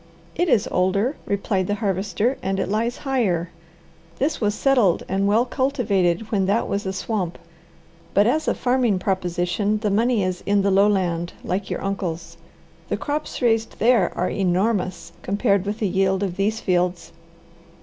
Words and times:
"It 0.35 0.49
is 0.49 0.67
older," 0.71 1.15
replied 1.27 1.67
the 1.67 1.75
Harvester, 1.75 2.35
"and 2.41 2.59
it 2.59 2.67
lies 2.69 2.97
higher. 3.05 3.51
This 4.17 4.41
was 4.41 4.55
settled 4.55 5.03
and 5.07 5.27
well 5.27 5.45
cultivated 5.45 6.31
when 6.31 6.47
that 6.47 6.67
was 6.67 6.87
a 6.87 6.91
swamp. 6.91 7.37
But 8.15 8.25
as 8.25 8.47
a 8.47 8.55
farming 8.55 8.97
proposition, 8.97 9.77
the 9.77 9.91
money 9.91 10.23
is 10.23 10.41
in 10.47 10.63
the 10.63 10.71
lowland 10.71 11.33
like 11.43 11.69
your 11.69 11.83
uncle's. 11.83 12.35
The 12.89 12.97
crops 12.97 13.43
raised 13.43 13.77
there 13.77 14.11
are 14.17 14.27
enormous 14.27 15.11
compared 15.21 15.65
with 15.67 15.77
the 15.77 15.87
yield 15.87 16.23
of 16.23 16.35
these 16.35 16.59
fields." 16.59 17.11